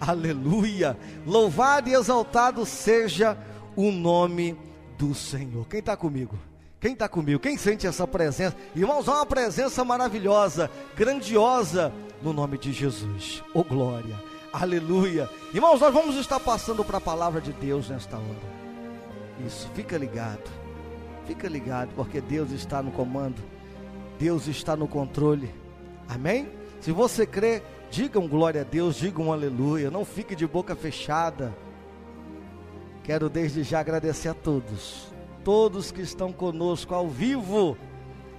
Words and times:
Aleluia! 0.00 0.96
Louvado 1.26 1.88
e 1.88 1.92
exaltado 1.92 2.64
seja 2.64 3.36
o 3.74 3.90
nome 3.90 4.56
do 4.96 5.12
Senhor. 5.12 5.66
Quem 5.66 5.80
está 5.80 5.96
comigo? 5.96 6.38
Quem 6.80 6.92
está 6.92 7.08
comigo? 7.08 7.40
Quem 7.40 7.58
sente 7.58 7.84
essa 7.84 8.06
presença? 8.06 8.56
Irmãos, 8.76 9.08
há 9.08 9.14
uma 9.14 9.26
presença 9.26 9.84
maravilhosa, 9.84 10.70
grandiosa 10.94 11.92
no 12.22 12.32
nome 12.32 12.56
de 12.58 12.72
Jesus. 12.72 13.42
Oh 13.52 13.64
glória! 13.64 14.14
Aleluia! 14.52 15.28
Irmãos, 15.52 15.80
nós 15.80 15.92
vamos 15.92 16.14
estar 16.14 16.38
passando 16.38 16.84
para 16.84 16.98
a 16.98 17.00
palavra 17.00 17.40
de 17.40 17.52
Deus 17.52 17.88
nesta 17.88 18.16
hora. 18.16 18.58
Isso, 19.44 19.68
fica 19.74 19.98
ligado. 19.98 20.48
Fica 21.26 21.48
ligado, 21.48 21.90
porque 21.96 22.20
Deus 22.20 22.52
está 22.52 22.80
no 22.80 22.92
comando. 22.92 23.42
Deus 24.16 24.46
está 24.46 24.76
no 24.76 24.86
controle. 24.86 25.52
Amém? 26.08 26.48
Se 26.80 26.92
você 26.92 27.26
crê, 27.26 27.62
Digam 27.90 28.28
glória 28.28 28.60
a 28.60 28.64
Deus, 28.64 28.96
digam 28.96 29.32
aleluia, 29.32 29.90
não 29.90 30.04
fique 30.04 30.36
de 30.36 30.46
boca 30.46 30.76
fechada. 30.76 31.56
Quero 33.02 33.30
desde 33.30 33.62
já 33.62 33.80
agradecer 33.80 34.28
a 34.28 34.34
todos, 34.34 35.08
todos 35.42 35.90
que 35.90 36.02
estão 36.02 36.30
conosco 36.30 36.94
ao 36.94 37.08
vivo, 37.08 37.76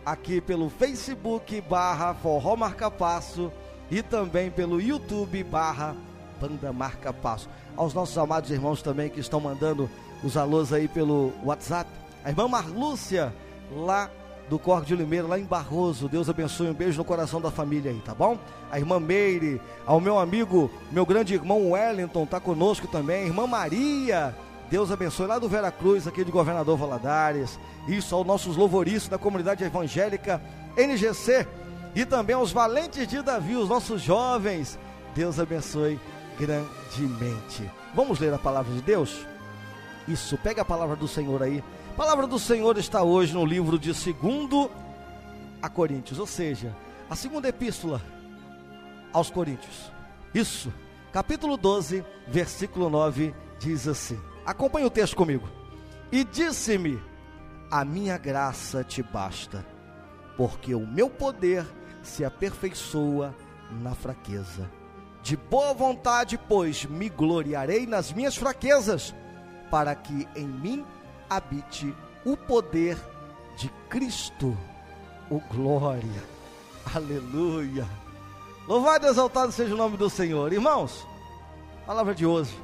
aqui 0.05 0.39
pelo 0.39 0.69
Facebook 0.69 1.59
barra 1.61 2.13
Forró 2.13 2.55
Marca 2.55 2.91
Passo 2.91 3.51
e 3.89 4.03
também 4.03 4.51
pelo 4.51 4.79
YouTube 4.79 5.43
barra 5.43 5.95
Banda 6.39 6.71
Marca 6.71 7.11
Passo. 7.11 7.49
Aos 7.75 7.93
nossos 7.93 8.17
amados 8.17 8.51
irmãos 8.51 8.83
também 8.83 9.09
que 9.09 9.19
estão 9.19 9.39
mandando 9.39 9.89
os 10.23 10.37
alôs 10.37 10.71
aí 10.71 10.87
pelo 10.87 11.33
WhatsApp. 11.43 11.89
A 12.23 12.29
irmã 12.29 12.47
Marlúcia, 12.47 13.33
lá 13.71 14.11
do 14.49 14.57
Corte 14.57 14.87
de 14.87 14.95
Limeira, 14.95 15.27
lá 15.27 15.39
em 15.39 15.45
Barroso. 15.45 16.09
Deus 16.09 16.29
abençoe, 16.29 16.69
um 16.69 16.73
beijo 16.73 16.97
no 16.97 17.05
coração 17.05 17.39
da 17.39 17.51
família 17.51 17.91
aí, 17.91 18.01
tá 18.03 18.13
bom? 18.13 18.37
A 18.71 18.79
irmã 18.79 18.99
Meire, 18.99 19.61
ao 19.85 20.01
meu 20.01 20.17
amigo, 20.17 20.69
meu 20.91 21.05
grande 21.05 21.35
irmão 21.35 21.71
Wellington, 21.71 22.25
tá 22.25 22.39
conosco 22.39 22.87
também. 22.87 23.27
Irmã 23.27 23.45
Maria, 23.45 24.35
Deus 24.69 24.91
abençoe, 24.91 25.27
lá 25.27 25.39
do 25.39 25.47
Vera 25.47 25.71
Cruz, 25.71 26.07
aqui 26.07 26.23
de 26.23 26.31
Governador 26.31 26.77
Valadares. 26.77 27.59
Isso 27.87 28.13
aos 28.15 28.25
nossos 28.25 28.57
louvoristas 28.57 29.09
da 29.09 29.17
comunidade 29.17 29.63
evangélica 29.63 30.41
NGC. 30.75 31.47
E 31.95 32.05
também 32.05 32.35
aos 32.35 32.51
valentes 32.51 33.07
de 33.07 33.21
Davi, 33.21 33.55
os 33.55 33.69
nossos 33.69 34.01
jovens. 34.01 34.77
Deus 35.15 35.39
abençoe 35.39 35.99
grandemente. 36.39 37.69
Vamos 37.93 38.19
ler 38.19 38.33
a 38.33 38.37
palavra 38.37 38.73
de 38.73 38.81
Deus? 38.81 39.25
Isso, 40.07 40.37
pega 40.37 40.61
a 40.61 40.65
palavra 40.65 40.95
do 40.95 41.07
Senhor 41.07 41.41
aí 41.43 41.63
a 41.88 41.88
palavra 41.99 42.25
do 42.25 42.39
Senhor 42.39 42.77
está 42.77 43.03
hoje 43.03 43.33
no 43.33 43.43
livro 43.45 43.77
de 43.77 43.91
2 43.91 44.69
a 45.61 45.67
Coríntios, 45.67 46.17
ou 46.17 46.25
seja, 46.25 46.73
a 47.09 47.13
segunda 47.13 47.49
epístola 47.49 48.01
aos 49.11 49.29
Coríntios. 49.29 49.91
Isso, 50.33 50.73
capítulo 51.11 51.57
12, 51.57 52.05
versículo 52.25 52.89
9 52.89 53.35
diz 53.59 53.85
assim: 53.85 54.17
Acompanhe 54.45 54.85
o 54.85 54.89
texto 54.89 55.13
comigo. 55.13 55.49
E 56.09 56.23
disse-me: 56.23 57.03
A 57.69 57.83
minha 57.83 58.17
graça 58.17 58.81
te 58.81 59.03
basta, 59.03 59.65
porque 60.37 60.73
o 60.73 60.87
meu 60.87 61.09
poder 61.09 61.67
se 62.01 62.23
aperfeiçoa 62.23 63.35
na 63.69 63.93
fraqueza. 63.93 64.71
De 65.21 65.35
boa 65.35 65.73
vontade, 65.73 66.39
pois, 66.47 66.85
me 66.85 67.09
gloriarei 67.09 67.85
nas 67.85 68.13
minhas 68.13 68.37
fraquezas, 68.37 69.13
para 69.69 69.93
que 69.95 70.25
em 70.33 70.47
mim 70.47 70.85
habite 71.29 71.95
o 72.25 72.35
poder 72.35 72.97
de 73.55 73.69
Cristo. 73.89 74.57
O 75.29 75.39
glória. 75.39 76.23
Aleluia. 76.93 77.87
Louvado 78.67 79.05
e 79.05 79.09
exaltado 79.09 79.51
seja 79.51 79.73
o 79.73 79.77
nome 79.77 79.95
do 79.95 80.09
Senhor. 80.09 80.51
Irmãos, 80.51 81.05
a 81.83 81.85
palavra 81.85 82.15
de 82.15 82.25
hoje 82.25 82.57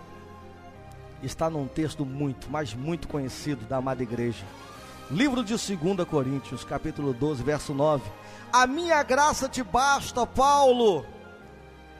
está 1.22 1.50
num 1.50 1.68
texto 1.68 2.06
muito, 2.06 2.48
mas 2.50 2.74
muito 2.74 3.08
conhecido 3.08 3.66
da 3.66 3.78
amada 3.78 4.02
igreja. 4.02 4.46
Livro 5.12 5.44
de 5.44 5.54
2 5.54 6.08
Coríntios, 6.10 6.64
capítulo 6.64 7.14
12, 7.14 7.44
verso 7.44 7.74
9. 7.74 8.04
A 8.52 8.66
minha 8.66 9.04
graça 9.04 9.48
te 9.48 9.62
basta, 9.62 10.26
Paulo, 10.26 11.06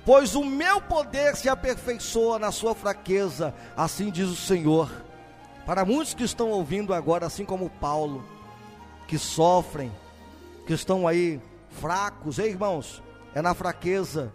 pois 0.04 0.34
o 0.34 0.44
meu 0.44 0.82
poder 0.82 1.36
se 1.36 1.48
aperfeiçoa 1.48 2.40
na 2.40 2.52
sua 2.52 2.74
fraqueza, 2.74 3.54
assim 3.78 4.10
diz 4.10 4.30
o 4.30 4.36
Senhor. 4.36 5.05
Para 5.66 5.84
muitos 5.84 6.14
que 6.14 6.24
estão 6.24 6.52
ouvindo 6.52 6.94
agora, 6.94 7.26
assim 7.26 7.44
como 7.44 7.70
Paulo, 7.70 8.24
que 9.08 9.18
sofrem, 9.18 9.92
que 10.68 10.74
estão 10.74 11.08
aí 11.08 11.42
fracos, 11.70 12.38
ei 12.38 12.50
irmãos, 12.50 13.02
é 13.34 13.42
na 13.42 13.54
fraqueza 13.54 14.32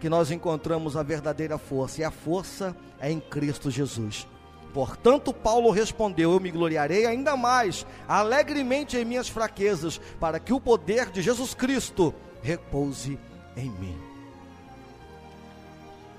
que 0.00 0.08
nós 0.08 0.30
encontramos 0.30 0.96
a 0.96 1.02
verdadeira 1.02 1.58
força, 1.58 2.00
e 2.00 2.04
a 2.04 2.10
força 2.10 2.76
é 3.00 3.10
em 3.10 3.20
Cristo 3.20 3.70
Jesus. 3.70 4.26
Portanto, 4.74 5.32
Paulo 5.32 5.70
respondeu: 5.70 6.32
Eu 6.32 6.40
me 6.40 6.50
gloriarei 6.50 7.06
ainda 7.06 7.36
mais, 7.36 7.86
alegremente 8.06 8.96
em 8.96 9.04
minhas 9.04 9.28
fraquezas, 9.28 10.00
para 10.20 10.40
que 10.40 10.52
o 10.52 10.60
poder 10.60 11.10
de 11.10 11.22
Jesus 11.22 11.54
Cristo 11.54 12.12
repouse 12.42 13.18
em 13.56 13.70
mim. 13.70 13.96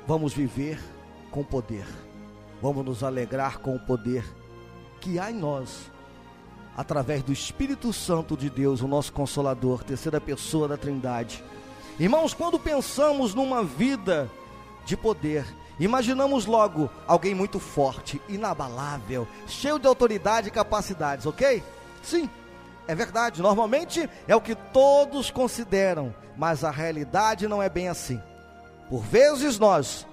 Vamos 0.07 0.33
viver 0.33 0.79
com 1.29 1.43
poder 1.43 1.85
vamos 2.61 2.85
nos 2.85 3.03
alegrar 3.03 3.59
com 3.59 3.75
o 3.75 3.79
poder 3.79 4.23
que 4.99 5.17
há 5.17 5.31
em 5.31 5.35
nós, 5.35 5.89
através 6.75 7.23
do 7.23 7.31
Espírito 7.31 7.91
Santo 7.93 8.35
de 8.35 8.49
Deus, 8.49 8.81
o 8.81 8.87
nosso 8.87 9.13
Consolador, 9.13 9.83
terceira 9.83 10.19
pessoa 10.19 10.67
da 10.67 10.77
Trindade. 10.77 11.43
Irmãos, 11.99 12.33
quando 12.33 12.59
pensamos 12.59 13.33
numa 13.33 13.63
vida 13.63 14.29
de 14.85 14.95
poder, 14.95 15.45
imaginamos 15.79 16.45
logo 16.45 16.89
alguém 17.07 17.33
muito 17.33 17.59
forte, 17.59 18.21
inabalável, 18.27 19.27
cheio 19.47 19.79
de 19.79 19.87
autoridade 19.87 20.47
e 20.47 20.51
capacidades, 20.51 21.25
ok? 21.25 21.63
Sim, 22.01 22.29
é 22.87 22.95
verdade, 22.95 23.41
normalmente 23.41 24.09
é 24.27 24.35
o 24.35 24.41
que 24.41 24.55
todos 24.55 25.29
consideram, 25.29 26.13
mas 26.37 26.63
a 26.63 26.71
realidade 26.71 27.47
não 27.47 27.61
é 27.61 27.69
bem 27.69 27.87
assim. 27.87 28.21
Por 28.89 29.01
vezes 29.03 29.59
nós 29.59 30.07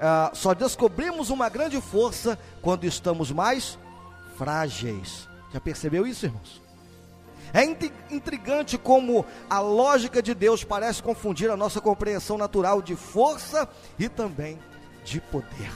ah, 0.00 0.30
só 0.32 0.54
descobrimos 0.54 1.28
uma 1.28 1.48
grande 1.48 1.80
força 1.80 2.38
quando 2.62 2.84
estamos 2.84 3.30
mais 3.30 3.78
frágeis. 4.36 5.28
Já 5.52 5.60
percebeu 5.60 6.06
isso, 6.06 6.24
irmãos? 6.24 6.62
É 7.52 7.64
intrigante 8.14 8.78
como 8.78 9.26
a 9.48 9.58
lógica 9.58 10.22
de 10.22 10.34
Deus 10.34 10.62
parece 10.64 11.02
confundir 11.02 11.50
a 11.50 11.56
nossa 11.56 11.80
compreensão 11.80 12.38
natural 12.38 12.80
de 12.80 12.94
força 12.94 13.68
e 13.98 14.08
também 14.08 14.58
de 15.04 15.20
poder. 15.20 15.70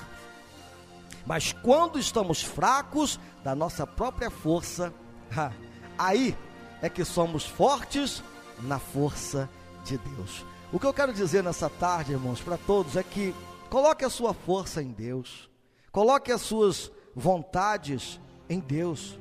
Mas 1.26 1.52
quando 1.52 1.98
estamos 1.98 2.42
fracos 2.42 3.18
da 3.42 3.54
nossa 3.54 3.86
própria 3.86 4.30
força, 4.30 4.94
aí 5.98 6.36
é 6.80 6.88
que 6.88 7.04
somos 7.04 7.44
fortes 7.44 8.22
na 8.60 8.78
força 8.78 9.50
de 9.84 9.98
Deus. 9.98 10.44
O 10.72 10.78
que 10.78 10.86
eu 10.86 10.94
quero 10.94 11.12
dizer 11.12 11.42
nessa 11.42 11.68
tarde, 11.68 12.12
irmãos, 12.12 12.40
para 12.40 12.56
todos 12.56 12.96
é 12.96 13.02
que 13.02 13.34
Coloque 13.74 14.04
a 14.04 14.08
sua 14.08 14.32
força 14.32 14.80
em 14.80 14.92
Deus. 14.92 15.50
Coloque 15.90 16.30
as 16.30 16.42
suas 16.42 16.92
vontades 17.12 18.20
em 18.48 18.60
Deus. 18.60 19.18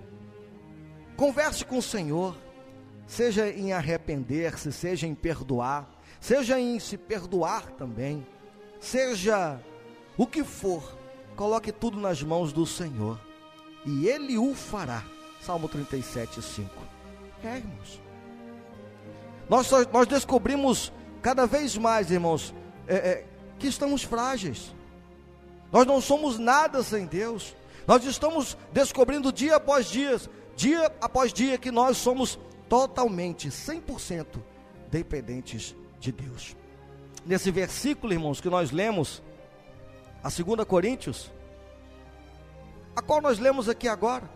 Converse 1.18 1.66
com 1.66 1.80
o 1.80 1.81
Senhor. 1.81 2.38
Seja 3.08 3.50
em 3.50 3.74
arrepender-se, 3.74 4.72
seja 4.72 5.08
em 5.08 5.16
perdoar, 5.16 5.90
seja 6.22 6.59
em 6.59 6.78
se 6.80 7.00
perdoar 7.00 7.72
também. 7.72 8.28
Seja 8.80 9.59
o 10.16 10.28
que 10.28 10.44
for, 10.44 11.00
coloque 11.36 11.72
tudo 11.72 12.00
nas 12.00 12.22
mãos 12.22 12.53
do 12.53 12.68
Senhor. 12.68 13.19
E 13.84 14.08
Ele 14.08 14.38
o 14.38 14.53
fará. 14.53 15.03
Salmo 15.42 15.68
37, 15.68 16.44
5. 16.44 16.69
É, 17.44 17.58
irmãos. 17.58 18.00
Nós, 19.50 19.68
nós 19.92 20.06
descobrimos 20.06 20.94
cada 21.24 21.47
vez 21.47 21.75
mais, 21.75 22.12
irmãos, 22.12 22.53
é, 22.88 22.96
é, 22.96 23.32
que 23.59 23.68
estamos 23.68 24.03
frágeis. 24.03 24.74
Nós 25.72 25.86
não 25.86 26.00
somos 26.00 26.38
nada 26.38 26.83
sem 26.83 27.06
Deus. 27.06 27.56
Nós 27.88 28.06
estamos 28.06 28.57
descobrindo 28.72 29.31
dia 29.31 29.56
após 29.56 29.88
dia, 29.88 30.19
dia 30.56 30.92
após 31.01 31.33
dia, 31.33 31.57
que 31.57 31.72
nós 31.72 31.98
somos 31.98 32.39
totalmente, 32.69 33.50
100% 33.50 34.25
dependentes 34.89 35.75
de 36.00 36.12
Deus. 36.12 36.56
Nesse 37.25 37.51
versículo, 37.51 38.13
irmãos, 38.13 38.39
que 38.39 38.50
nós 38.50 38.72
lemos, 38.72 39.22
a 40.24 40.30
2 40.30 40.66
Coríntios, 40.66 41.31
a 42.95 43.01
qual 43.01 43.22
nós 43.22 43.39
lemos 43.39 43.68
aqui 43.68 43.88
agora, 43.88 44.30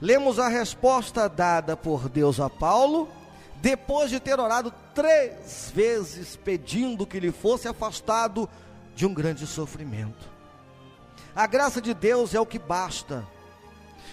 lemos 0.00 0.38
a 0.38 0.48
resposta 0.48 1.28
dada 1.28 1.76
por 1.76 2.08
Deus 2.08 2.38
a 2.38 2.48
Paulo 2.48 3.08
depois 3.62 4.10
de 4.10 4.18
ter 4.18 4.40
orado 4.40 4.74
três 4.92 5.70
vezes 5.72 6.34
pedindo 6.34 7.06
que 7.06 7.20
lhe 7.20 7.30
fosse 7.30 7.68
afastado 7.68 8.50
de 8.92 9.06
um 9.06 9.14
grande 9.14 9.46
sofrimento. 9.46 10.28
A 11.34 11.46
graça 11.46 11.80
de 11.80 11.94
Deus 11.94 12.34
é 12.34 12.40
o 12.40 12.44
que 12.44 12.58
basta. 12.58 13.24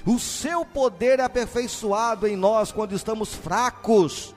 O 0.06 0.19
seu 0.19 0.63
poder 0.63 1.19
é 1.19 1.24
aperfeiçoado 1.24 2.28
em 2.28 2.38
nós 2.38 2.72
quando 2.72 2.94
estamos 2.94 3.34
fracos. 3.34 4.36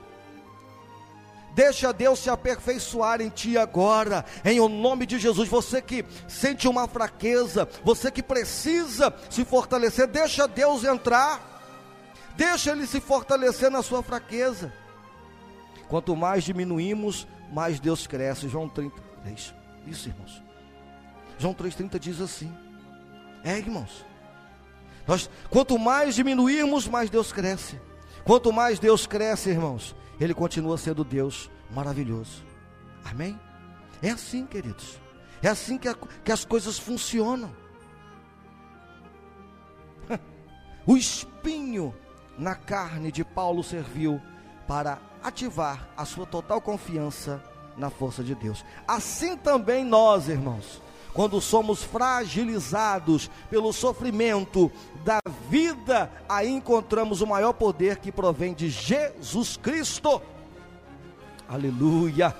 Deixa 1.53 1.93
Deus 1.93 2.17
se 2.17 2.31
aperfeiçoar 2.31 3.21
em 3.21 3.29
ti 3.29 3.55
agora, 3.55 4.25
em 4.43 4.59
o 4.59 4.67
nome 4.67 5.05
de 5.05 5.19
Jesus. 5.19 5.47
Você 5.47 5.79
que 5.79 6.03
sente 6.27 6.67
uma 6.67 6.87
fraqueza, 6.87 7.69
você 7.83 8.09
que 8.09 8.23
precisa 8.23 9.13
se 9.29 9.45
fortalecer, 9.45 10.07
deixa 10.07 10.47
Deus 10.47 10.83
entrar, 10.83 11.61
deixa 12.35 12.71
Ele 12.71 12.87
se 12.87 12.99
fortalecer 12.99 13.69
na 13.69 13.83
sua 13.83 14.01
fraqueza. 14.01 14.73
Quanto 15.87 16.15
mais 16.15 16.43
diminuímos, 16.43 17.27
mais 17.51 17.79
Deus 17.79 18.07
cresce. 18.07 18.49
João 18.49 18.67
33. 18.67 19.53
Isso, 19.85 20.09
irmãos. 20.09 20.43
João 21.37 21.53
3,30 21.53 21.99
diz 21.99 22.21
assim. 22.21 22.51
É, 23.43 23.57
irmãos. 23.57 24.05
Nós, 25.07 25.29
quanto 25.49 25.77
mais 25.77 26.15
diminuirmos, 26.15 26.87
mais 26.87 27.09
Deus 27.09 27.31
cresce. 27.31 27.79
Quanto 28.23 28.53
mais 28.53 28.79
Deus 28.79 29.05
cresce, 29.05 29.49
irmãos, 29.49 29.95
Ele 30.19 30.33
continua 30.33 30.77
sendo 30.77 31.03
Deus 31.03 31.51
maravilhoso. 31.69 32.43
Amém? 33.03 33.37
É 34.01 34.09
assim, 34.09 34.45
queridos. 34.45 34.97
É 35.41 35.49
assim 35.49 35.77
que, 35.77 35.89
a, 35.89 35.95
que 36.23 36.31
as 36.31 36.45
coisas 36.45 36.79
funcionam. 36.79 37.51
O 40.85 40.97
espinho 40.97 41.95
na 42.37 42.55
carne 42.55 43.09
de 43.09 43.23
Paulo 43.23 43.63
serviu 43.63 44.21
para 44.67 44.99
ativar 45.23 45.87
a 45.95 46.05
sua 46.05 46.25
total 46.25 46.61
confiança 46.61 47.41
na 47.77 47.89
força 47.89 48.23
de 48.23 48.35
Deus. 48.35 48.63
Assim 48.87 49.35
também 49.37 49.83
nós, 49.83 50.27
irmãos, 50.27 50.81
quando 51.13 51.39
somos 51.39 51.83
fragilizados 51.83 53.29
pelo 53.49 53.71
sofrimento 53.71 54.71
da 55.03 55.19
vida, 55.49 56.11
aí 56.27 56.49
encontramos 56.49 57.21
o 57.21 57.27
maior 57.27 57.53
poder 57.53 57.97
que 57.97 58.11
provém 58.11 58.53
de 58.53 58.69
Jesus 58.69 59.57
Cristo. 59.57 60.21
Aleluia! 61.47 62.35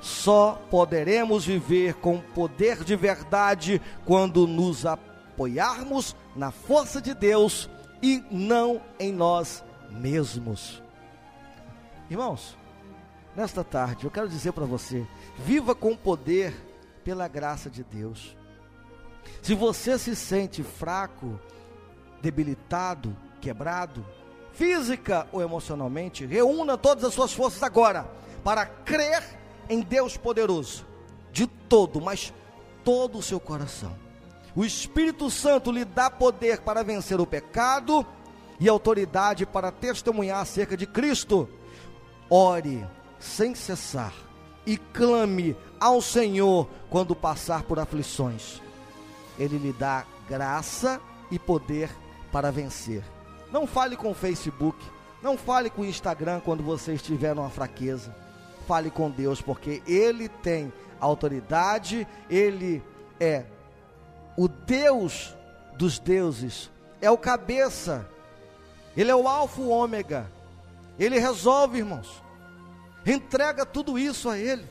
Só 0.00 0.60
poderemos 0.70 1.44
viver 1.44 1.94
com 1.94 2.20
poder 2.20 2.84
de 2.84 2.94
verdade 2.94 3.80
quando 4.04 4.46
nos 4.46 4.84
apoiarmos 4.84 6.14
na 6.34 6.50
força 6.50 7.00
de 7.00 7.14
Deus 7.14 7.68
e 8.02 8.22
não 8.30 8.80
em 9.00 9.12
nós 9.12 9.64
mesmos. 9.90 10.85
Irmãos, 12.08 12.56
nesta 13.34 13.64
tarde 13.64 14.04
eu 14.04 14.10
quero 14.10 14.28
dizer 14.28 14.52
para 14.52 14.64
você: 14.64 15.06
viva 15.38 15.74
com 15.74 15.96
poder 15.96 16.54
pela 17.04 17.26
graça 17.28 17.68
de 17.68 17.82
Deus. 17.82 18.36
Se 19.42 19.54
você 19.54 19.98
se 19.98 20.14
sente 20.14 20.62
fraco, 20.62 21.38
debilitado, 22.22 23.16
quebrado, 23.40 24.06
física 24.52 25.26
ou 25.32 25.42
emocionalmente, 25.42 26.24
reúna 26.24 26.78
todas 26.78 27.04
as 27.04 27.14
suas 27.14 27.32
forças 27.32 27.62
agora 27.62 28.08
para 28.44 28.64
crer 28.64 29.22
em 29.68 29.80
Deus 29.80 30.16
poderoso, 30.16 30.86
de 31.32 31.46
todo, 31.46 32.00
mas 32.00 32.32
todo 32.84 33.18
o 33.18 33.22
seu 33.22 33.40
coração. 33.40 33.92
O 34.54 34.64
Espírito 34.64 35.30
Santo 35.30 35.70
lhe 35.70 35.84
dá 35.84 36.08
poder 36.08 36.60
para 36.60 36.82
vencer 36.82 37.20
o 37.20 37.26
pecado 37.26 38.06
e 38.58 38.68
autoridade 38.68 39.44
para 39.44 39.70
testemunhar 39.70 40.40
acerca 40.40 40.76
de 40.76 40.86
Cristo. 40.86 41.48
Ore 42.28 42.86
sem 43.18 43.54
cessar 43.54 44.12
e 44.66 44.76
clame 44.76 45.56
ao 45.78 46.02
Senhor 46.02 46.68
quando 46.90 47.14
passar 47.14 47.62
por 47.62 47.78
aflições. 47.78 48.60
Ele 49.38 49.58
lhe 49.58 49.72
dá 49.72 50.04
graça 50.28 51.00
e 51.30 51.38
poder 51.38 51.90
para 52.32 52.50
vencer. 52.50 53.04
Não 53.52 53.66
fale 53.66 53.96
com 53.96 54.10
o 54.10 54.14
Facebook, 54.14 54.78
não 55.22 55.38
fale 55.38 55.70
com 55.70 55.82
o 55.82 55.86
Instagram 55.86 56.40
quando 56.40 56.62
você 56.62 56.94
estiver 56.94 57.34
numa 57.34 57.50
fraqueza. 57.50 58.14
Fale 58.66 58.90
com 58.90 59.10
Deus, 59.10 59.40
porque 59.40 59.82
Ele 59.86 60.28
tem 60.28 60.72
autoridade, 61.00 62.06
Ele 62.28 62.82
é 63.20 63.44
o 64.36 64.48
Deus 64.48 65.34
dos 65.76 65.98
deuses, 65.98 66.70
é 67.00 67.10
o 67.10 67.16
cabeça, 67.16 68.08
Ele 68.96 69.10
é 69.10 69.14
o 69.14 69.28
Alfa 69.28 69.60
e 69.60 69.64
o 69.64 69.68
Ômega. 69.68 70.35
Ele 70.98 71.18
resolve, 71.18 71.78
irmãos. 71.78 72.22
Entrega 73.04 73.64
tudo 73.64 73.98
isso 73.98 74.28
a 74.28 74.38
Ele. 74.38 74.64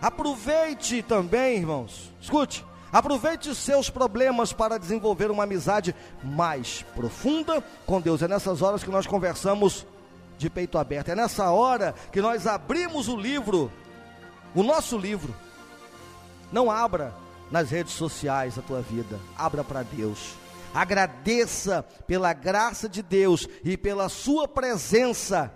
Aproveite 0.00 1.02
também, 1.02 1.58
irmãos. 1.58 2.12
Escute. 2.20 2.64
Aproveite 2.92 3.54
seus 3.54 3.90
problemas 3.90 4.52
para 4.52 4.78
desenvolver 4.78 5.30
uma 5.30 5.44
amizade 5.44 5.94
mais 6.22 6.84
profunda 6.94 7.62
com 7.84 8.00
Deus. 8.00 8.22
É 8.22 8.28
nessas 8.28 8.62
horas 8.62 8.82
que 8.82 8.90
nós 8.90 9.06
conversamos 9.06 9.86
de 10.38 10.48
peito 10.48 10.78
aberto. 10.78 11.10
É 11.10 11.14
nessa 11.14 11.50
hora 11.50 11.94
que 12.12 12.22
nós 12.22 12.46
abrimos 12.46 13.08
o 13.08 13.16
livro, 13.16 13.70
o 14.54 14.62
nosso 14.62 14.96
livro. 14.96 15.34
Não 16.52 16.70
abra 16.70 17.12
nas 17.50 17.70
redes 17.70 17.92
sociais 17.92 18.58
a 18.58 18.62
tua 18.62 18.80
vida, 18.80 19.18
abra 19.36 19.64
para 19.64 19.82
Deus. 19.82 20.34
Agradeça 20.76 21.82
pela 22.06 22.34
graça 22.34 22.86
de 22.86 23.02
Deus 23.02 23.48
e 23.64 23.78
pela 23.78 24.10
sua 24.10 24.46
presença 24.46 25.50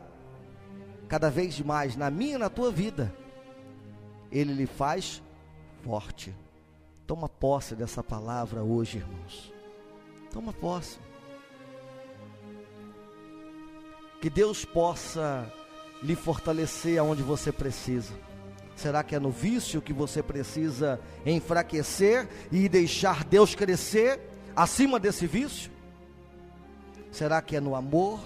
cada 1.09 1.29
vez 1.29 1.61
mais 1.61 1.95
na 1.95 2.11
minha 2.11 2.37
e 2.37 2.39
na 2.39 2.49
tua 2.49 2.73
vida. 2.73 3.15
Ele 4.33 4.55
lhe 4.55 4.65
faz 4.65 5.23
forte. 5.85 6.35
Toma 7.07 7.29
posse 7.29 7.75
dessa 7.75 8.03
palavra 8.03 8.63
hoje, 8.63 8.97
irmãos. 8.97 9.53
Toma 10.33 10.55
posse. 10.55 10.99
Que 14.23 14.31
Deus 14.31 14.65
possa 14.65 15.53
lhe 16.03 16.17
fortalecer 16.17 16.99
aonde 16.99 17.23
você 17.23 17.53
precisa. 17.53 18.15
Será 18.75 19.03
que 19.03 19.15
é 19.15 19.21
no 19.21 19.31
vício 19.31 19.83
que 19.83 19.93
você 19.93 20.23
precisa 20.23 20.99
enfraquecer 21.27 22.27
e 22.51 22.71
deixar 22.71 23.23
Deus 23.23 23.55
crescer? 23.55 24.31
Acima 24.55 24.99
desse 24.99 25.27
vício? 25.27 25.71
Será 27.11 27.43
que 27.43 27.57
é 27.57 27.61
no 27.61 27.75
amor? 27.75 28.21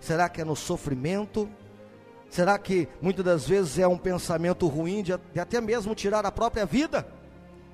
Será 0.00 0.28
que 0.28 0.40
é 0.40 0.44
no 0.44 0.56
sofrimento? 0.56 1.48
Será 2.30 2.58
que 2.58 2.88
muitas 3.02 3.24
das 3.24 3.48
vezes 3.48 3.78
é 3.78 3.86
um 3.86 3.98
pensamento 3.98 4.66
ruim 4.66 5.02
de, 5.02 5.12
de 5.32 5.40
até 5.40 5.60
mesmo 5.60 5.94
tirar 5.94 6.24
a 6.24 6.32
própria 6.32 6.64
vida? 6.64 7.06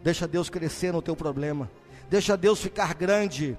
Deixa 0.02 0.26
Deus 0.26 0.48
crescer 0.48 0.92
no 0.92 1.02
teu 1.02 1.14
problema. 1.14 1.70
Deixa 2.08 2.36
Deus 2.36 2.60
ficar 2.60 2.94
grande. 2.94 3.56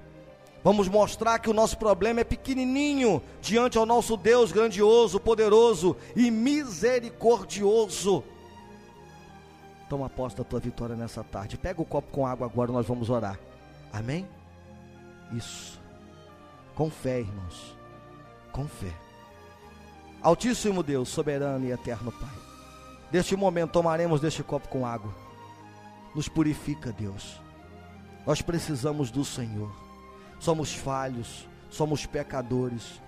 Vamos 0.64 0.88
mostrar 0.88 1.38
que 1.38 1.48
o 1.48 1.54
nosso 1.54 1.78
problema 1.78 2.20
é 2.20 2.24
pequenininho 2.24 3.22
diante 3.40 3.78
ao 3.78 3.86
nosso 3.86 4.16
Deus 4.16 4.50
grandioso, 4.50 5.20
poderoso 5.20 5.96
e 6.16 6.30
misericordioso. 6.30 8.24
Toma 9.88 10.10
posse 10.10 10.36
da 10.36 10.44
tua 10.44 10.60
vitória 10.60 10.96
nessa 10.96 11.22
tarde. 11.22 11.56
Pega 11.56 11.80
o 11.80 11.84
copo 11.84 12.10
com 12.10 12.26
água 12.26 12.46
agora, 12.46 12.72
nós 12.72 12.86
vamos 12.86 13.08
orar. 13.08 13.38
Amém? 13.92 14.26
Isso. 15.32 15.80
Com 16.74 16.90
fé, 16.90 17.20
irmãos. 17.20 17.76
Com 18.52 18.66
fé. 18.66 18.92
Altíssimo 20.22 20.82
Deus, 20.82 21.08
soberano 21.08 21.64
e 21.66 21.70
eterno 21.70 22.10
Pai. 22.12 22.28
Neste 23.12 23.36
momento 23.36 23.72
tomaremos 23.72 24.20
deste 24.20 24.42
copo 24.42 24.68
com 24.68 24.84
água. 24.84 25.14
Nos 26.14 26.28
purifica, 26.28 26.92
Deus. 26.92 27.40
Nós 28.26 28.42
precisamos 28.42 29.10
do 29.10 29.24
Senhor. 29.24 29.70
Somos 30.38 30.74
falhos, 30.74 31.48
somos 31.70 32.04
pecadores. 32.04 33.00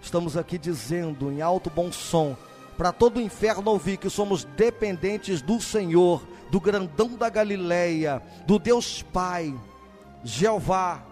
Estamos 0.00 0.36
aqui 0.36 0.58
dizendo 0.58 1.30
em 1.30 1.40
alto 1.40 1.70
bom 1.70 1.90
som 1.90 2.36
para 2.76 2.92
todo 2.92 3.16
o 3.16 3.20
inferno 3.20 3.72
ouvir 3.72 3.96
que 3.96 4.08
somos 4.08 4.44
dependentes 4.44 5.42
do 5.42 5.60
Senhor, 5.60 6.22
do 6.48 6.60
grandão 6.60 7.16
da 7.16 7.28
Galileia, 7.28 8.22
do 8.46 8.56
Deus 8.56 9.02
Pai, 9.02 9.52
Jeová, 10.22 11.02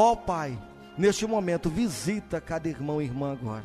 Ó 0.00 0.12
oh, 0.12 0.16
Pai, 0.16 0.56
neste 0.96 1.26
momento, 1.26 1.68
visita 1.68 2.40
cada 2.40 2.68
irmão 2.68 3.02
e 3.02 3.04
irmã 3.04 3.32
agora. 3.32 3.64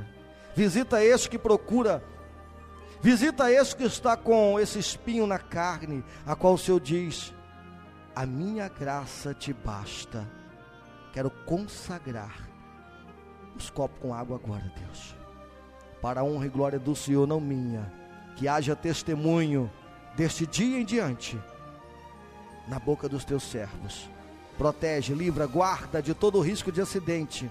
Visita 0.55 1.05
este 1.05 1.29
que 1.29 1.37
procura. 1.37 2.03
Visita 3.03 3.51
este 3.51 3.75
que 3.75 3.83
está 3.83 4.17
com 4.17 4.59
esse 4.59 4.79
espinho 4.79 5.27
na 5.27 5.37
carne, 5.37 6.03
a 6.25 6.35
qual 6.35 6.55
o 6.55 6.57
Senhor 6.57 6.79
diz: 6.79 7.31
A 8.15 8.25
minha 8.25 8.67
graça 8.67 9.31
te 9.31 9.53
basta. 9.53 10.27
Quero 11.13 11.29
consagrar 11.29 12.49
os 13.55 13.69
copos 13.69 13.99
com 13.99 14.11
água 14.11 14.37
agora, 14.43 14.73
Deus. 14.75 15.15
Para 16.01 16.21
a 16.21 16.23
honra 16.23 16.47
e 16.47 16.49
glória 16.49 16.79
do 16.79 16.95
Senhor, 16.95 17.27
não 17.27 17.39
minha. 17.39 17.93
Que 18.35 18.47
haja 18.47 18.75
testemunho 18.75 19.71
deste 20.15 20.47
dia 20.47 20.79
em 20.79 20.83
diante 20.83 21.39
na 22.67 22.79
boca 22.79 23.07
dos 23.07 23.23
teus 23.23 23.43
servos 23.43 24.09
protege, 24.57 25.13
livra, 25.13 25.45
guarda 25.45 26.01
de 26.01 26.13
todo 26.13 26.41
risco 26.41 26.71
de 26.71 26.81
acidente, 26.81 27.49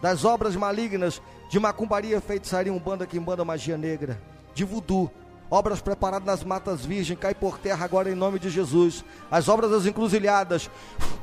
das 0.00 0.24
obras 0.24 0.56
malignas 0.56 1.20
de 1.48 1.58
macumbaria, 1.58 2.20
feitiçaria, 2.20 2.72
umbanda, 2.72 3.06
quimbanda, 3.06 3.44
magia 3.44 3.76
negra, 3.76 4.20
de 4.54 4.64
voodoo, 4.64 5.10
obras 5.50 5.80
preparadas 5.80 6.26
nas 6.26 6.44
matas 6.44 6.84
virgens, 6.84 7.18
cai 7.18 7.34
por 7.34 7.58
terra 7.58 7.84
agora 7.84 8.10
em 8.10 8.14
nome 8.14 8.38
de 8.38 8.48
Jesus. 8.48 9.04
As 9.30 9.48
obras 9.48 9.70
das 9.70 9.86
encruzilhadas, 9.86 10.70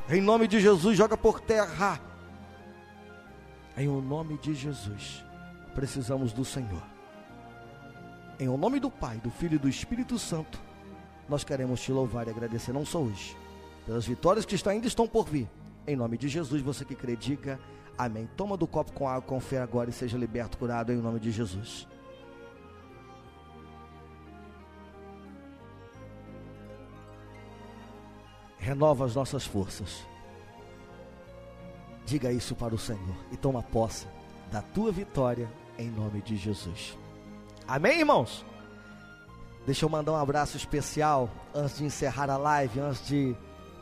em 0.09 0.21
nome 0.21 0.47
de 0.47 0.59
Jesus, 0.59 0.97
joga 0.97 1.17
por 1.17 1.39
terra. 1.39 1.99
Em 3.75 3.87
o 3.87 4.01
nome 4.01 4.37
de 4.37 4.53
Jesus 4.53 5.23
precisamos 5.73 6.33
do 6.33 6.43
Senhor. 6.43 6.83
Em 8.39 8.47
o 8.47 8.57
nome 8.57 8.79
do 8.79 8.91
Pai, 8.91 9.17
do 9.17 9.31
Filho 9.31 9.55
e 9.55 9.59
do 9.59 9.67
Espírito 9.67 10.19
Santo, 10.19 10.59
nós 11.27 11.43
queremos 11.43 11.81
te 11.81 11.91
louvar 11.91 12.27
e 12.27 12.29
agradecer, 12.29 12.73
não 12.73 12.85
só 12.85 12.99
hoje, 12.99 13.35
pelas 13.89 14.05
vitórias 14.05 14.45
que 14.45 14.69
ainda 14.69 14.85
estão 14.85 15.07
por 15.07 15.25
vir. 15.25 15.49
Em 15.87 15.95
nome 15.95 16.15
de 16.15 16.27
Jesus, 16.27 16.61
você 16.61 16.85
que 16.85 16.93
crê, 16.93 17.15
diga 17.15 17.59
amém. 17.97 18.29
Toma 18.37 18.55
do 18.55 18.67
copo 18.67 18.91
com 18.91 19.09
água, 19.09 19.23
com 19.23 19.39
fé 19.39 19.59
agora 19.59 19.89
e 19.89 19.93
seja 19.93 20.15
liberto, 20.15 20.59
curado 20.59 20.93
em 20.93 20.97
nome 20.97 21.19
de 21.19 21.31
Jesus. 21.31 21.87
renova 28.59 29.05
as 29.05 29.15
nossas 29.15 29.45
forças. 29.45 30.05
Diga 32.05 32.31
isso 32.31 32.53
para 32.53 32.75
o 32.75 32.77
Senhor 32.77 33.15
e 33.31 33.37
toma 33.37 33.63
posse 33.63 34.05
da 34.51 34.61
tua 34.61 34.91
vitória 34.91 35.49
em 35.79 35.89
nome 35.89 36.21
de 36.21 36.35
Jesus. 36.35 36.95
Amém, 37.67 37.99
irmãos? 37.99 38.45
Deixa 39.65 39.85
eu 39.85 39.89
mandar 39.89 40.11
um 40.11 40.17
abraço 40.17 40.57
especial 40.57 41.31
antes 41.55 41.77
de 41.77 41.85
encerrar 41.85 42.29
a 42.29 42.37
live, 42.37 42.79
antes 42.79 43.07
de 43.07 43.35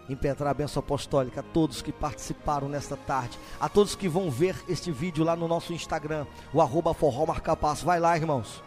impetrar 0.10 0.52
a 0.52 0.54
benção 0.54 0.80
apostólica 0.80 1.42
a 1.42 1.44
todos 1.44 1.82
que 1.82 1.92
participaram 1.92 2.70
nesta 2.70 2.96
tarde, 2.96 3.38
a 3.60 3.68
todos 3.68 3.96
que 3.96 4.08
vão 4.08 4.32
ver 4.32 4.56
este 4.68 4.92
vídeo 4.92 5.24
lá 5.24 5.36
no 5.36 5.48
nosso 5.48 5.74
Instagram, 5.74 6.26
o 6.54 6.62
arroba 6.62 6.94
forró 6.94 7.26
marcapasso. 7.26 7.86
Vai 7.86 8.00
lá, 8.00 8.16
irmãos. 8.16 8.64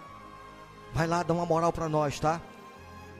Vai 0.92 1.06
lá, 1.06 1.22
dá 1.22 1.32
uma 1.32 1.46
moral 1.46 1.72
para 1.72 1.88
nós, 1.88 2.18
tá? 2.18 2.40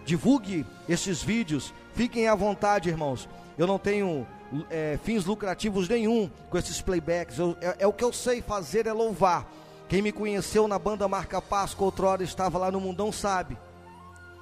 Divulgue 0.05 0.67
esses 0.89 1.23
vídeos, 1.23 1.73
fiquem 1.95 2.27
à 2.29 2.35
vontade, 2.35 2.89
irmãos. 2.89 3.29
Eu 3.57 3.67
não 3.67 3.79
tenho 3.79 4.27
é, 4.69 4.99
fins 5.03 5.25
lucrativos 5.25 5.89
nenhum 5.89 6.31
com 6.49 6.59
esses 6.59 6.81
playbacks. 6.81 7.39
Eu, 7.39 7.57
é, 7.61 7.77
é, 7.81 7.87
o 7.87 7.93
que 7.93 8.05
eu 8.05 8.13
sei 8.13 8.43
fazer 8.43 8.87
é 8.87 8.93
louvar. 8.93 9.47
Quem 9.89 10.03
me 10.03 10.13
conheceu 10.13 10.69
na 10.69 10.79
banda 10.79 11.09
Marca 11.09 11.41
Páscoa 11.43 11.87
outrora 11.87 12.23
estava 12.23 12.59
lá 12.59 12.71
no 12.71 12.81
mundão 12.81 13.13
sabe. 13.13 13.59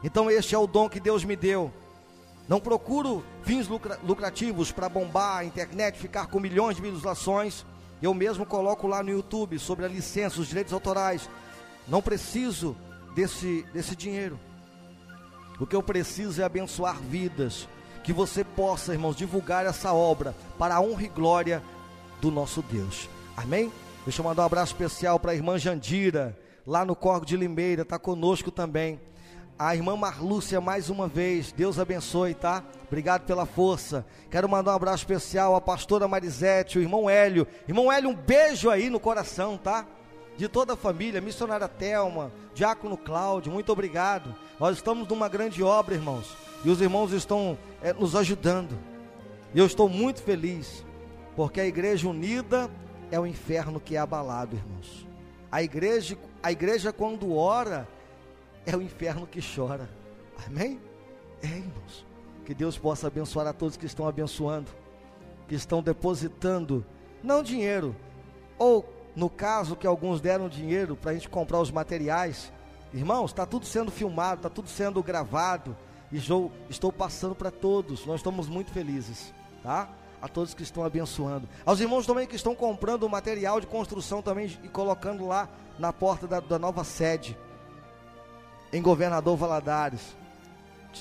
Então 0.02 0.30
este 0.30 0.54
é 0.54 0.58
o 0.58 0.66
dom 0.66 0.88
que 0.88 1.00
Deus 1.00 1.24
me 1.24 1.36
deu. 1.36 1.72
Não 2.48 2.58
procuro 2.58 3.22
fins 3.42 3.68
lucra 3.68 4.00
lucrativos 4.02 4.72
para 4.72 4.88
bombar 4.88 5.38
a 5.38 5.44
internet, 5.44 5.98
ficar 5.98 6.26
com 6.28 6.40
milhões 6.40 6.76
de 6.76 6.82
visualizações. 6.82 7.66
Eu 8.00 8.14
mesmo 8.14 8.46
coloco 8.46 8.86
lá 8.86 9.02
no 9.02 9.10
YouTube 9.10 9.58
sobre 9.58 9.84
a 9.84 9.88
licença, 9.88 10.40
os 10.40 10.48
direitos 10.48 10.72
autorais. 10.72 11.28
Não 11.86 12.00
preciso 12.00 12.74
desse, 13.14 13.66
desse 13.74 13.94
dinheiro. 13.94 14.40
O 15.60 15.66
que 15.66 15.76
eu 15.76 15.82
preciso 15.82 16.40
é 16.40 16.44
abençoar 16.44 16.96
vidas. 16.96 17.68
Que 18.02 18.12
você 18.12 18.42
possa, 18.42 18.94
irmãos, 18.94 19.16
divulgar 19.16 19.66
essa 19.66 19.92
obra 19.92 20.34
para 20.58 20.76
a 20.76 20.80
honra 20.80 21.02
e 21.02 21.08
glória 21.08 21.62
do 22.20 22.30
nosso 22.30 22.62
Deus. 22.62 23.10
Amém? 23.36 23.70
Deixa 24.04 24.22
eu 24.22 24.24
mandar 24.24 24.42
um 24.42 24.46
abraço 24.46 24.72
especial 24.72 25.20
para 25.20 25.32
a 25.32 25.34
irmã 25.34 25.58
Jandira, 25.58 26.38
lá 26.66 26.82
no 26.82 26.96
Corgo 26.96 27.26
de 27.26 27.36
Limeira, 27.36 27.82
está 27.82 27.98
conosco 27.98 28.50
também. 28.50 28.98
A 29.58 29.74
irmã 29.74 29.96
Marlúcia, 29.96 30.60
mais 30.60 30.88
uma 30.88 31.08
vez, 31.08 31.50
Deus 31.50 31.80
abençoe, 31.80 32.32
tá? 32.32 32.62
Obrigado 32.86 33.24
pela 33.26 33.44
força. 33.44 34.06
Quero 34.30 34.48
mandar 34.48 34.70
um 34.70 34.76
abraço 34.76 34.98
especial 34.98 35.56
à 35.56 35.60
pastora 35.60 36.06
Marisete, 36.06 36.78
o 36.78 36.80
irmão 36.80 37.10
Hélio. 37.10 37.44
Irmão 37.66 37.90
Hélio, 37.90 38.10
um 38.10 38.14
beijo 38.14 38.70
aí 38.70 38.88
no 38.88 39.00
coração, 39.00 39.58
tá? 39.58 39.84
De 40.36 40.46
toda 40.46 40.74
a 40.74 40.76
família, 40.76 41.20
missionária 41.20 41.66
Telma, 41.66 42.30
diácono 42.54 42.96
Cláudio, 42.96 43.50
muito 43.50 43.72
obrigado. 43.72 44.32
Nós 44.60 44.76
estamos 44.76 45.08
numa 45.08 45.28
grande 45.28 45.60
obra, 45.60 45.96
irmãos, 45.96 46.36
e 46.64 46.70
os 46.70 46.80
irmãos 46.80 47.10
estão 47.10 47.58
é, 47.82 47.92
nos 47.92 48.14
ajudando. 48.14 48.78
E 49.52 49.58
eu 49.58 49.66
estou 49.66 49.88
muito 49.88 50.22
feliz, 50.22 50.86
porque 51.34 51.60
a 51.60 51.66
igreja 51.66 52.08
unida 52.08 52.70
é 53.10 53.18
o 53.18 53.26
inferno 53.26 53.80
que 53.80 53.96
é 53.96 53.98
abalado, 53.98 54.54
irmãos. 54.54 55.04
A 55.50 55.64
igreja, 55.64 56.16
a 56.40 56.52
igreja 56.52 56.92
quando 56.92 57.34
ora, 57.34 57.88
é 58.70 58.76
o 58.76 58.82
inferno 58.82 59.26
que 59.26 59.40
chora. 59.40 59.88
Amém? 60.46 60.80
É, 61.42 61.46
irmãos. 61.46 62.06
Que 62.44 62.54
Deus 62.54 62.78
possa 62.78 63.06
abençoar 63.06 63.46
a 63.46 63.52
todos 63.52 63.76
que 63.76 63.86
estão 63.86 64.06
abençoando, 64.06 64.70
que 65.46 65.54
estão 65.54 65.82
depositando, 65.82 66.84
não 67.22 67.42
dinheiro, 67.42 67.94
ou 68.58 68.88
no 69.14 69.28
caso 69.28 69.76
que 69.76 69.86
alguns 69.86 70.20
deram 70.20 70.48
dinheiro 70.48 70.96
para 70.96 71.10
a 71.10 71.14
gente 71.14 71.28
comprar 71.28 71.60
os 71.60 71.70
materiais, 71.70 72.52
Irmãos, 72.92 73.30
está 73.30 73.44
tudo 73.44 73.66
sendo 73.66 73.90
filmado, 73.90 74.36
está 74.36 74.48
tudo 74.48 74.68
sendo 74.68 75.02
gravado. 75.02 75.76
E 76.10 76.16
estou, 76.16 76.50
estou 76.70 76.90
passando 76.90 77.34
para 77.34 77.50
todos. 77.50 78.06
Nós 78.06 78.16
estamos 78.16 78.48
muito 78.48 78.72
felizes, 78.72 79.32
tá? 79.62 79.90
A 80.22 80.26
todos 80.26 80.54
que 80.54 80.62
estão 80.62 80.82
abençoando. 80.82 81.46
Aos 81.66 81.80
irmãos 81.80 82.06
também 82.06 82.26
que 82.26 82.34
estão 82.34 82.54
comprando 82.54 83.08
material 83.08 83.60
de 83.60 83.66
construção 83.66 84.22
também 84.22 84.58
e 84.64 84.68
colocando 84.68 85.26
lá 85.26 85.48
na 85.78 85.92
porta 85.92 86.26
da, 86.26 86.40
da 86.40 86.58
nova 86.58 86.82
sede. 86.82 87.36
Em 88.72 88.82
Governador 88.82 89.36
Valadares. 89.36 90.16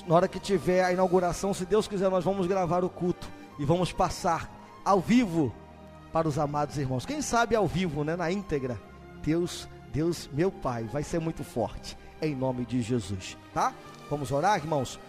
Na 0.05 0.15
hora 0.15 0.27
que 0.27 0.39
tiver 0.39 0.83
a 0.83 0.91
inauguração, 0.91 1.53
se 1.53 1.65
Deus 1.65 1.87
quiser, 1.87 2.09
nós 2.09 2.23
vamos 2.23 2.47
gravar 2.47 2.83
o 2.83 2.89
culto 2.89 3.27
e 3.57 3.65
vamos 3.65 3.91
passar 3.91 4.49
ao 4.85 4.99
vivo 4.99 5.53
para 6.11 6.27
os 6.27 6.37
amados 6.37 6.77
irmãos. 6.77 7.05
Quem 7.05 7.21
sabe 7.21 7.55
ao 7.55 7.67
vivo, 7.67 8.03
né, 8.03 8.15
na 8.15 8.31
íntegra. 8.31 8.79
Deus 9.23 9.67
Deus, 9.97 10.29
meu 10.31 10.51
Pai, 10.51 10.83
vai 10.83 11.01
ser 11.01 11.19
muito 11.19 11.43
forte, 11.43 11.97
em 12.21 12.35
nome 12.35 12.65
de 12.65 12.81
Jesus, 12.81 13.37
tá? 13.53 13.73
Vamos 14.09 14.31
orar, 14.31 14.57
irmãos? 14.57 14.99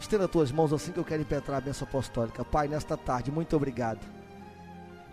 Estenda 0.00 0.24
as 0.24 0.30
tuas 0.30 0.50
mãos 0.50 0.72
assim 0.72 0.92
que 0.92 0.98
eu 0.98 1.04
quero 1.04 1.22
impetrar 1.22 1.58
a 1.58 1.60
bênção 1.60 1.86
apostólica. 1.86 2.44
Pai, 2.44 2.68
nesta 2.68 2.96
tarde, 2.96 3.30
muito 3.30 3.54
obrigado. 3.56 4.00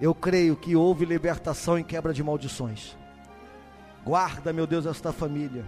Eu 0.01 0.13
creio 0.15 0.55
que 0.55 0.75
houve 0.75 1.05
libertação 1.05 1.77
e 1.77 1.83
quebra 1.83 2.13
de 2.13 2.23
maldições. 2.23 2.95
Guarda, 4.03 4.51
meu 4.51 4.65
Deus, 4.67 4.85
esta 4.85 5.11
família. 5.11 5.63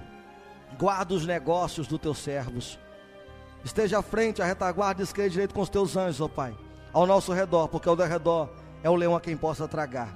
Guarda 0.78 1.14
os 1.14 1.26
negócios 1.26 1.88
dos 1.88 2.00
teus 2.00 2.18
servos. 2.18 2.80
Esteja 3.64 4.00
à 4.00 4.02
frente, 4.02 4.42
a 4.42 4.46
retaguarda, 4.46 5.04
esquerda 5.04 5.28
e 5.28 5.32
direito 5.32 5.54
com 5.54 5.62
os 5.62 5.70
teus 5.70 5.96
anjos, 5.96 6.22
ó 6.22 6.28
Pai. 6.28 6.56
Ao 6.94 7.06
nosso 7.06 7.34
redor, 7.34 7.68
porque 7.68 7.90
ao 7.90 7.96
redor 7.96 8.50
é 8.84 8.90
o 8.90 8.96
leão 8.96 9.16
a 9.16 9.22
quem 9.22 9.36
possa 9.36 9.68
tragar. 9.68 10.10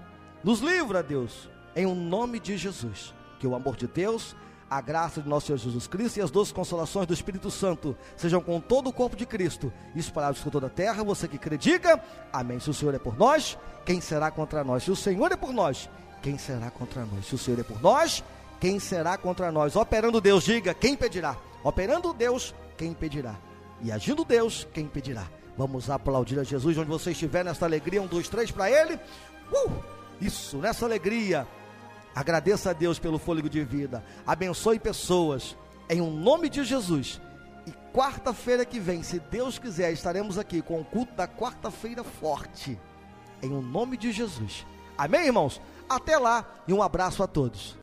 Nos 0.43 0.59
livra, 0.59 1.03
Deus, 1.03 1.49
em 1.75 1.85
o 1.85 1.89
um 1.89 1.95
nome 1.95 2.39
de 2.39 2.57
Jesus. 2.57 3.13
Que 3.39 3.47
o 3.47 3.55
amor 3.55 3.75
de 3.75 3.87
Deus, 3.87 4.35
a 4.69 4.79
graça 4.79 5.21
de 5.21 5.27
nosso 5.27 5.47
Senhor 5.47 5.57
Jesus 5.57 5.85
Cristo 5.85 6.17
e 6.17 6.21
as 6.21 6.31
doces 6.31 6.53
consolações 6.53 7.05
do 7.05 7.13
Espírito 7.13 7.51
Santo 7.51 7.97
sejam 8.15 8.39
com 8.39 8.61
todo 8.61 8.87
o 8.87 8.93
corpo 8.93 9.17
de 9.17 9.25
Cristo, 9.25 9.73
espalhados 9.93 10.39
por 10.41 10.49
toda 10.49 10.67
a 10.67 10.69
terra. 10.69 11.03
Você 11.03 11.27
que 11.27 11.37
crê, 11.37 11.57
diga 11.57 12.01
amém. 12.31 12.59
Se 12.59 12.69
o 12.69 12.73
Senhor 12.73 12.95
é 12.95 12.99
por 12.99 13.17
nós, 13.17 13.57
quem 13.85 13.99
será 13.99 14.31
contra 14.31 14.63
nós? 14.63 14.83
Se 14.83 14.91
o 14.91 14.95
Senhor 14.95 15.31
é 15.31 15.35
por 15.35 15.51
nós, 15.51 15.89
quem 16.21 16.37
será 16.37 16.71
contra 16.71 17.05
nós? 17.05 17.25
Se 17.25 17.35
o 17.35 17.37
Senhor 17.37 17.59
é 17.59 17.63
por 17.63 17.81
nós, 17.81 18.23
quem 18.61 18.79
será 18.79 19.17
contra 19.17 19.51
nós? 19.51 19.75
Operando 19.75 20.21
Deus, 20.21 20.43
diga 20.43 20.71
quem 20.71 20.95
pedirá. 20.95 21.35
Operando 21.63 22.13
Deus, 22.13 22.53
quem 22.77 22.93
pedirá? 22.93 23.35
E 23.81 23.91
agindo 23.91 24.23
Deus, 24.23 24.67
quem 24.71 24.85
pedirá? 24.87 25.25
Vamos 25.57 25.89
aplaudir 25.89 26.39
a 26.39 26.43
Jesus 26.43 26.77
onde 26.77 26.87
você 26.87 27.09
estiver 27.09 27.43
nesta 27.43 27.65
alegria. 27.65 27.99
Um, 27.99 28.05
dois, 28.05 28.29
três 28.29 28.51
para 28.51 28.69
Ele. 28.69 28.99
Uh! 29.51 29.71
Isso, 30.21 30.57
nessa 30.57 30.85
alegria. 30.85 31.47
Agradeça 32.13 32.69
a 32.69 32.73
Deus 32.73 32.99
pelo 32.99 33.17
fôlego 33.17 33.49
de 33.49 33.63
vida. 33.63 34.03
Abençoe 34.27 34.79
pessoas. 34.79 35.57
Em 35.89 35.99
um 35.99 36.11
nome 36.11 36.47
de 36.47 36.63
Jesus. 36.63 37.19
E 37.65 37.71
quarta-feira 37.91 38.63
que 38.63 38.79
vem, 38.79 39.01
se 39.01 39.19
Deus 39.19 39.57
quiser, 39.57 39.91
estaremos 39.91 40.37
aqui 40.37 40.61
com 40.61 40.79
o 40.79 40.85
culto 40.85 41.15
da 41.15 41.27
quarta-feira 41.27 42.03
forte. 42.03 42.79
Em 43.41 43.51
um 43.51 43.61
nome 43.61 43.97
de 43.97 44.11
Jesus. 44.11 44.67
Amém, 44.95 45.25
irmãos? 45.25 45.59
Até 45.89 46.15
lá 46.19 46.45
e 46.67 46.73
um 46.73 46.83
abraço 46.83 47.23
a 47.23 47.27
todos. 47.27 47.75